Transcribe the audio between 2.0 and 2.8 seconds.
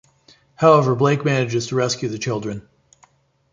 the children.